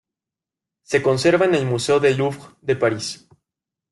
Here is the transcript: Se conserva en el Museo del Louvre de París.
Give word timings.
Se 0.81 1.03
conserva 1.03 1.45
en 1.45 1.53
el 1.53 1.67
Museo 1.67 1.99
del 1.99 2.17
Louvre 2.17 2.55
de 2.61 2.75
París. 2.75 3.27